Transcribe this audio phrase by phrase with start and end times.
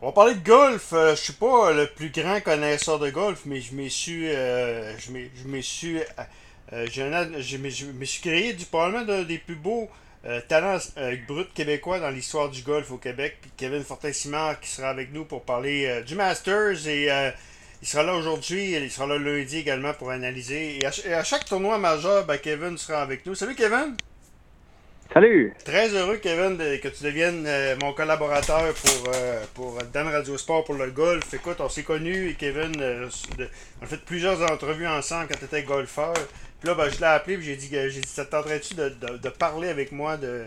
[0.00, 0.92] On va parler de golf.
[0.92, 4.28] Euh, je suis pas le plus grand connaisseur de golf, mais je me suis.
[4.28, 5.10] Euh, je
[5.48, 5.98] me suis.
[5.98, 9.88] euh, un- je me suis créé du probablement d'un des plus beaux
[10.24, 13.38] euh, talents euh, bruts québécois dans l'histoire du golf au Québec.
[13.40, 17.30] Puis Kevin Fortin-Simard qui sera avec nous pour parler euh, du Masters et euh,
[17.82, 20.78] il sera là aujourd'hui, il sera là lundi également pour analyser.
[20.78, 23.34] Et à, et à chaque tournoi majeur, ben, Kevin sera avec nous.
[23.34, 23.96] Salut Kevin!
[25.12, 25.54] Salut!
[25.64, 30.36] Très heureux, Kevin, de- que tu deviennes euh, mon collaborateur pour, euh, pour Dan Radio
[30.36, 31.32] Sport pour le golf.
[31.32, 33.06] Écoute, on s'est connus, et Kevin, euh,
[33.38, 33.48] de-
[33.80, 36.12] on a fait plusieurs entrevues ensemble quand tu étais golfeur.
[36.60, 38.90] Puis là, ben, je l'ai appelé et j'ai dit, j'ai dit ça te tenterait-tu de,
[38.90, 40.44] de, de parler avec moi de,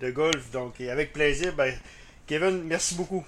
[0.00, 0.50] de golf?
[0.52, 1.74] Donc, et avec plaisir, ben,
[2.26, 3.24] Kevin, merci beaucoup.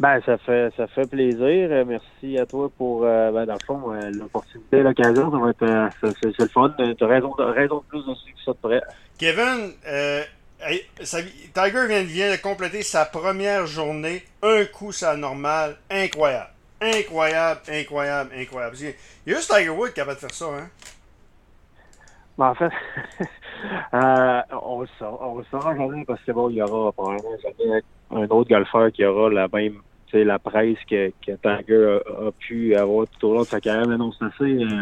[0.00, 1.84] Ben, ça fait ça fait plaisir.
[1.86, 5.62] Merci à toi pour euh, ben, dans le fond, euh, l'opportunité, l'occasion, ça va être
[5.62, 5.88] euh,
[6.22, 6.74] c'est- le fun.
[6.98, 8.80] T'as raison raison de plus de suivre ça de près.
[9.18, 10.22] Kevin, euh,
[11.54, 14.24] Tiger vient, de compléter sa première journée.
[14.42, 15.76] Un coup, ça normal.
[15.90, 16.50] Incroyable.
[16.80, 18.76] Incroyable, incroyable, incroyable.
[18.80, 18.94] Il
[19.26, 20.68] y a juste Tiger Woods qui capable de faire ça, hein?
[22.36, 22.70] Ben, en fait,
[23.94, 25.28] euh, on le saura,
[25.78, 29.30] on le parce que bon, il y aura probablement jamais un autre golfeur qui aura
[29.30, 33.42] la même tu sais, la presse que, que Tiger a, pu avoir tout au long
[33.42, 33.86] de sa carrière.
[33.86, 34.80] Mais non, c'est assez, euh,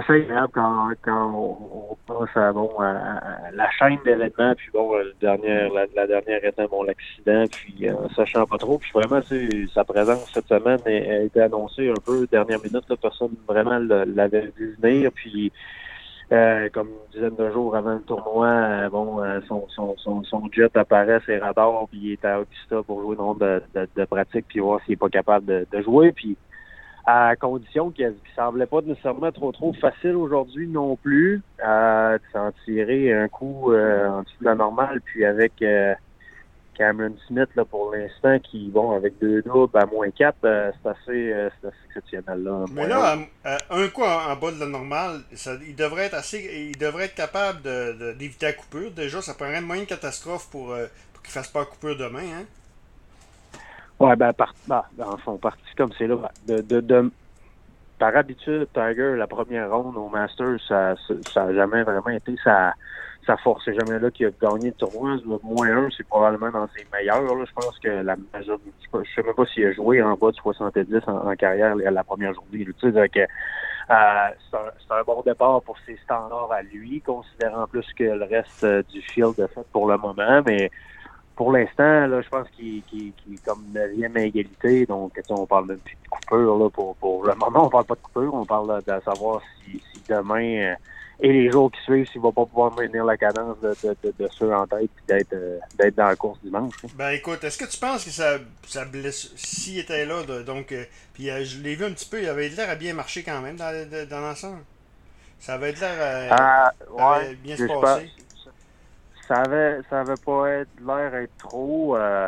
[0.00, 6.44] assez agréable quand, on, pense à, bon, la chaîne d'événements, puis bon, dernier, la, dernière
[6.44, 8.78] étant bon, l'accident, puis euh, sachant pas trop.
[8.78, 12.58] Puis vraiment, tu sais, sa présence cette semaine a, a été annoncée un peu dernière
[12.58, 12.84] minute.
[13.00, 15.10] Personne vraiment l'avait vu venir.
[15.12, 15.52] Puis
[16.32, 20.48] euh, comme une dizaine de jours avant le tournoi, euh, bon, euh, son, son, son,
[20.52, 24.04] jet apparaît, ses radars, puis il est à Augusta pour jouer une ronde de, de,
[24.04, 26.12] pratique, puis voir s'il est pas capable de, de jouer.
[26.12, 26.36] Puis
[27.06, 32.22] à condition qu'il ne semblait pas nécessairement trop trop facile aujourd'hui non plus, euh, de
[32.32, 35.94] s'en tirer un coup euh, en dessous de la normale, puis avec euh,
[36.74, 41.32] Cameron Smith là, pour l'instant qui, bon, avec deux doubles à moins 4, c'est assez,
[41.32, 42.42] euh, c'est assez exceptionnel.
[42.42, 43.88] Là, Mais là, un.
[43.88, 47.14] coup en, en bas de la normale, ça- il devrait être assez, il devrait être
[47.14, 48.90] capable de- de- d'éviter la coupure.
[48.92, 52.20] Déjà, ça prendrait une moyenne catastrophe pour, euh, pour qu'il fasse pas la coupure demain,
[52.20, 52.44] hein?
[54.00, 57.12] Ouais, ben, par, ben, dans le fond, parti comme c'est là, ben, de, de, de-
[57.98, 62.74] par habitude, Tiger, la première ronde au Masters, ça, ça, ça jamais vraiment été sa,
[63.26, 63.62] sa force.
[63.64, 65.16] C'est jamais là qu'il a gagné le tournoi.
[65.16, 67.22] Le moins un, c'est probablement dans ses meilleurs.
[67.22, 67.44] Là.
[67.46, 70.30] Je pense que la majorité, je je sais même pas s'il a joué en bas
[70.30, 72.64] de 70 en, en carrière la, première journée.
[72.64, 73.26] Tu sais, donc, euh,
[73.88, 78.64] c'est un, un bon départ pour ses standards à lui, considérant plus que le reste
[78.64, 80.70] euh, du field de fait pour le moment, mais
[81.40, 84.84] pour l'instant, là, je pense qu'il qu'il- qu'il est comme neuvième à égalité.
[84.84, 86.58] Donc, on parle même plus de coupure.
[86.58, 88.34] Là, pour, pour le moment, on parle pas de coupure.
[88.34, 90.74] On parle de, de savoir si, si demain euh,
[91.20, 94.54] et les jours qui suivent, s'il va pas pouvoir maintenir la cadence de, de, ceux
[94.54, 96.74] en tête et d'être euh, d'être dans la course dimanche.
[96.82, 96.90] là.
[96.94, 98.36] Ben écoute, est-ce que tu penses que ça,
[98.66, 100.84] ça blesse s'il était là, donc euh,
[101.14, 103.40] puis euh, je l'ai vu un petit peu, il avait l'air à bien marcher quand
[103.40, 103.72] même dans,
[104.10, 104.60] dans l'ensemble.
[105.38, 106.72] Ça avait l'air à, Ah,
[107.18, 108.10] ouais, bien se passer.
[109.30, 112.26] Ça avait ça avait pas être l'air être trop euh,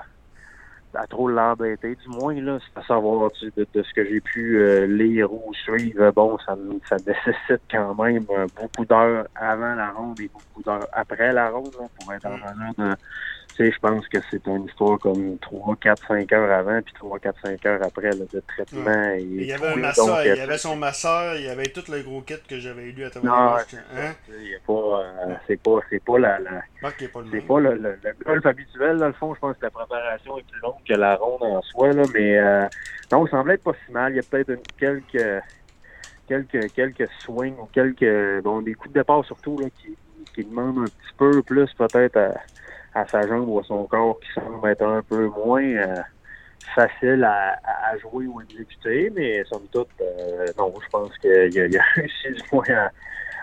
[0.95, 4.21] à trop l'embêter du moins là c'est à savoir tu de, de ce que j'ai
[4.21, 6.57] pu euh, lire ou suivre bon ça
[6.89, 11.51] ça nécessite quand même euh, beaucoup d'heures avant la ronde et beaucoup d'heures après la
[11.51, 12.95] ronde là, pour être en mesure de
[13.57, 16.95] tu sais je pense que c'est une histoire comme 3 4 5 heures avant puis
[16.95, 20.19] 3 4 5 heures après là, de traitement et, Il y avait un masseur, Donc,
[20.25, 22.91] il y euh, avait son masseur, il y avait tout le gros kit que j'avais
[22.93, 23.59] lu à ta non, hein?
[23.69, 26.93] c'est a pas euh, c'est pas c'est pas la, la pas
[27.31, 29.35] c'est pas le, le, le golf habituel, dans le fond.
[29.35, 32.39] Je pense que la préparation est plus longue que la ronde en soi, là, mais
[32.39, 32.67] euh,
[33.11, 34.13] non, ça semble être pas si mal.
[34.13, 35.43] Il y a peut-être une- quelques,
[36.29, 39.97] quelques, quelques swings ou quelques, bon, des coups de départ surtout, là, qui,
[40.35, 42.35] qui demandent un petit peu plus peut-être à,
[42.95, 45.97] à sa jambe ou à son corps qui semble être un peu moins euh,
[46.75, 51.31] facile à, à- à jouer ou exécuter, mais somme toute, euh, non, je pense qu'il
[51.79, 52.91] a, réussi du moins à,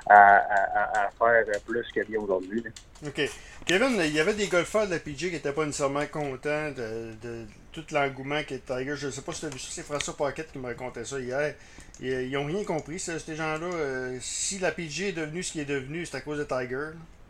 [0.08, 2.64] à, à, à faire plus qu'il bien aujourd'hui.
[3.06, 3.22] OK.
[3.66, 7.14] Kevin, il y avait des golfeurs de la PG qui n'étaient pas nécessairement contents de,
[7.22, 8.96] de tout l'engouement qu'est Tiger.
[8.96, 11.06] Je ne sais pas si tu as vu ça, c'est François Paquette qui me racontait
[11.06, 11.54] ça hier.
[12.00, 13.68] Ils, ils ont rien compris, ça, ces gens-là.
[13.68, 16.90] Euh, si la PG est devenue ce qui est devenu, c'est à cause de Tiger.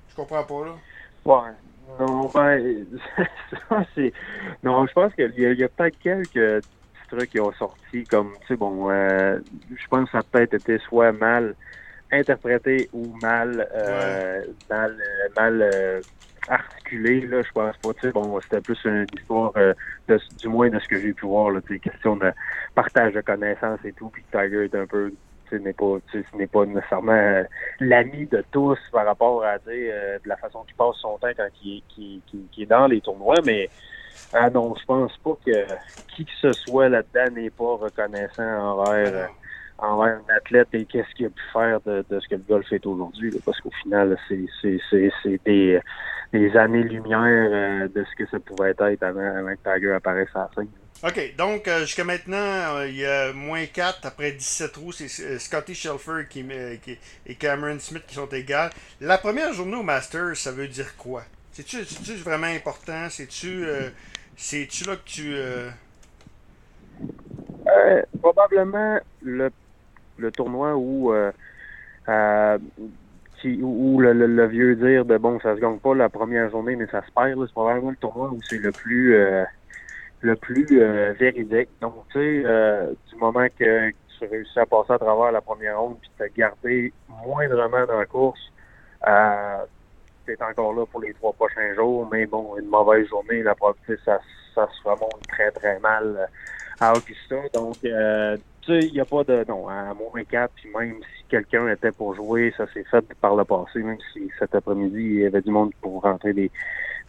[0.09, 0.75] Je comprends pas, là.
[1.25, 1.51] Ouais.
[1.97, 2.85] Non, ben,
[3.69, 4.13] ça, c'est.
[4.63, 8.35] Non, je pense qu'il y a, a peut-être quelques petits trucs qui ont sorti, comme,
[8.41, 9.39] tu sais, bon, euh,
[9.69, 11.55] je pense que ça a peut-être été soit mal
[12.11, 16.01] interprété ou mal, euh, mal, euh, mal euh,
[16.47, 19.73] articulé, là, je pense pas, tu sais, bon, c'était plus une histoire, euh,
[20.07, 22.31] de, du moins de ce que j'ai pu voir, là, tu sais, question de
[22.75, 25.13] partage de connaissances et tout, puis Tiger est un peu
[25.55, 25.97] n'est pas,
[26.35, 27.43] n'est pas nécessairement euh,
[27.79, 31.47] l'ami de tous par rapport à euh, de la façon qu'il passe son temps quand
[31.63, 31.83] il
[32.57, 33.69] est, dans les tournois, mais
[34.33, 35.65] Ah non, je pense pas que
[36.15, 39.25] qui que ce soit là-dedans n'est pas reconnaissant envers, euh,
[39.77, 42.85] envers un athlète et qu'est-ce qu'il a pu faire de, ce que le golf est
[42.85, 43.31] aujourd'hui.
[43.45, 49.73] Parce qu'au final, c'est, des, années-lumière de ce que ça pouvait être avant, avant que
[49.73, 50.88] Tiger apparaisse à la scène.
[51.01, 54.91] OK, donc euh, jusqu'à maintenant, euh, il y a moins 4 après 17 trous.
[54.91, 56.45] C'est euh, Scotty Shelfer qui,
[56.83, 58.69] qui, et Cameron Smith qui sont égales.
[58.99, 61.23] La première journée au Masters, ça veut dire quoi?
[61.53, 61.83] C'est-tu
[62.15, 63.07] vraiment important?
[63.09, 63.65] C'est-tu
[64.35, 65.35] c'est-tu là que tu.
[68.21, 69.51] probablement le,
[70.17, 71.13] le tournoi où.
[73.41, 76.75] Qui, où le, le, vieux dire de bon, ça se gagne pas la première journée,
[76.75, 77.39] mais ça se perd.
[77.45, 79.15] C'est probablement le tournoi où c'est le plus
[80.21, 81.69] le plus euh, véridique.
[81.81, 85.79] Donc, tu sais, euh, du moment que tu réussis à passer à travers la première
[85.79, 86.93] ronde puis te garder
[87.25, 88.51] moindrement dans la course,
[89.07, 89.65] euh,
[90.25, 92.07] tu es encore là pour les trois prochains jours.
[92.11, 94.19] Mais bon, une mauvaise journée, la probabilité, ça,
[94.53, 96.25] ça se remonte très, très mal euh,
[96.79, 97.37] à Augusta.
[97.53, 99.45] Donc, euh, tu sais, il n'y a pas de...
[99.47, 103.35] Non, à moins 4, puis même si quelqu'un était pour jouer, ça s'est fait par
[103.35, 106.51] le passé, même si cet après-midi, il y avait du monde pour rentrer des,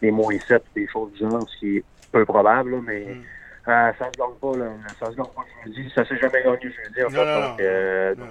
[0.01, 1.81] des moins 7, des choses du genre, ce
[2.11, 3.69] peu probable, là, mais mm.
[3.69, 4.57] euh, ça se gagne pas.
[4.57, 4.71] Là.
[4.99, 5.91] Ça se gagne pas jeudi.
[5.95, 7.03] Ça s'est jamais gagné jeudi.
[7.05, 8.25] En fait, non, donc, euh, non.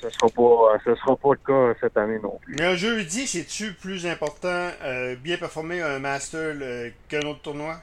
[0.00, 2.56] ce sera pas, ce sera pas le cas cette année non plus.
[2.58, 6.54] Mais un jeudi, c'est-tu plus important euh, bien performer un Master
[7.08, 7.76] qu'un autre tournoi?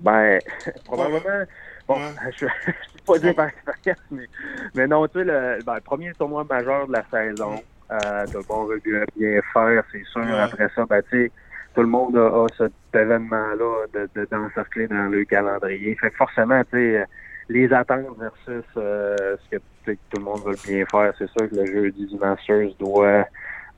[0.00, 0.38] Ben,
[0.84, 1.46] probablement.
[1.86, 1.96] Bon,
[2.36, 2.74] je ne vais
[3.06, 4.26] pas dire par expérience, mais,
[4.74, 8.66] mais non, tu sais, le, ben, premier tournoi majeur de la saison, euh, de bon
[8.84, 10.26] bien, bien faire, c'est sûr.
[10.38, 11.32] Après ça, ben, tu sais,
[11.74, 15.96] tout le monde a, cet événement-là de, de, d'encercler dans le calendrier.
[15.96, 17.04] Fait que forcément, tu sais,
[17.48, 21.56] les attentes versus euh, ce que tout le monde veut bien faire, c'est sûr que
[21.56, 23.26] le jeudi du Masters doit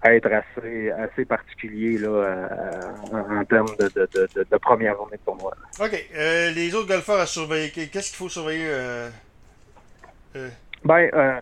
[0.04, 2.80] être assez assez particulier là, euh,
[3.12, 5.52] en, en, termes de, de, de, de, première journée de tournoi.
[5.80, 6.08] OK.
[6.14, 8.68] Euh, les autres golfeurs à surveiller, qu'est-ce qu'il faut surveiller?
[10.84, 11.40] Ben, euh,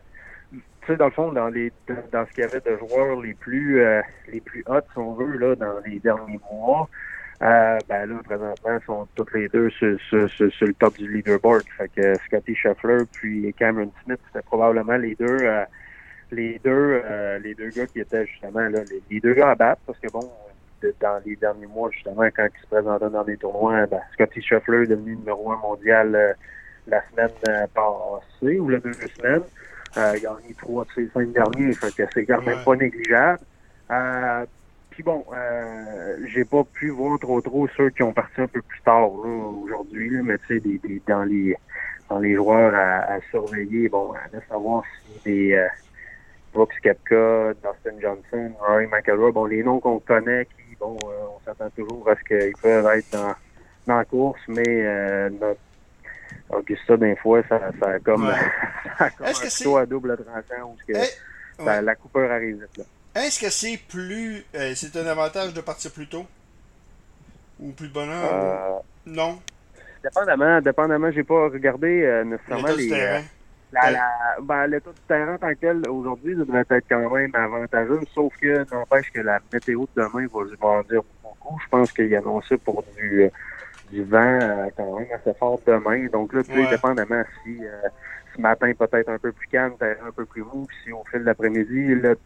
[0.85, 1.73] tu sais, dans le fond, dans les
[2.13, 4.03] dans ce qu'il y avait de joueurs les plus euh,
[4.33, 6.89] les plus hot, si on veut, là, dans les derniers mois,
[7.43, 11.65] euh, ben là, présentement, sont tous les deux sur, sur, sur, le top du leaderboard.
[11.77, 15.65] Fait que Scotty Scheffler puis Cameron Smith, c'était probablement les deux euh,
[16.31, 19.55] les deux euh, les deux gars qui étaient justement là, les, les, deux gars à
[19.55, 20.31] battre, parce que bon,
[21.01, 24.85] dans les derniers mois, justement, quand ils se présentaient dans des tournois, ben, Scotty Scheffler
[24.85, 26.33] est devenu numéro un mondial euh,
[26.87, 29.43] la semaine euh, passée ou la deux semaines
[29.97, 32.65] euh, gagné trois de ses cinq derniers, fait que c'est quand même ouais.
[32.65, 33.41] pas négligeable.
[33.91, 34.47] Euh,
[34.91, 38.63] puis bon, euh, j'ai pas pu voir trop trop ceux qui ont parti un peu
[38.63, 41.57] plus tard aujourd'hui, mais tu sais, des, des, dans les
[42.09, 45.67] dans les joueurs à, à surveiller, bon, à savoir si des euh,
[46.53, 51.41] Brooks Kepka, Dustin Johnson, Rory McIlroy, bon, les noms qu'on connaît, qui, bon, euh, on
[51.45, 53.35] s'attend toujours à ce qu'ils peuvent être dans,
[53.87, 55.61] dans la course, mais euh, notre
[56.51, 58.35] Augusta, des fois, ça, ça a comme, ouais.
[58.99, 61.05] ça a comme Est-ce un que à double tranchant où que, eh,
[61.57, 61.83] ça, ouais.
[61.83, 62.79] la coupeur arrive vite.
[62.79, 62.85] Là.
[63.23, 64.45] Est-ce que c'est plus.
[64.55, 66.27] Euh, c'est un avantage de partir plus tôt?
[67.61, 69.41] Ou plus de bonheur euh, Non?
[70.03, 72.93] Dépendamment, dépendamment, j'ai pas regardé euh, nécessairement les.
[72.93, 73.21] Euh,
[73.73, 74.11] la, la,
[74.41, 79.11] ben, l'état du terrain tant quel aujourd'hui devrait être quand même avantageux, sauf que n'empêche
[79.11, 81.59] que la météo de demain va, va en dire beaucoup.
[81.65, 83.31] Je pense qu'il annoncé pour du
[83.95, 86.07] du vent euh, quand même assez fort demain.
[86.13, 86.71] Donc là, tu sais, ouais.
[86.71, 87.89] dépendamment si euh,
[88.35, 91.21] ce matin peut-être un peu plus calme, terrain un peu plus mou, si au fil
[91.21, 92.19] de l'après-midi, le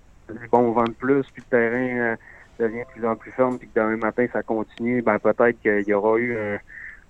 [0.50, 2.16] bon vent de plus, puis le terrain euh,
[2.58, 5.86] devient de plus en plus ferme, puis que demain matin ça continue, ben peut-être qu'il
[5.86, 6.58] y aura eu un,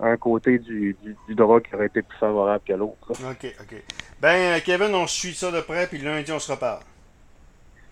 [0.03, 3.11] un côté du, du, du, droit qui aurait été plus favorable que l'autre.
[3.11, 3.83] OK, OK.
[4.21, 6.83] Ben, Kevin, on suit ça de près, puis lundi, on se reparle.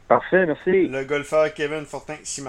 [0.09, 0.87] Parfait, merci.
[0.87, 2.45] Le golfeur Kevin Fortin-Simon.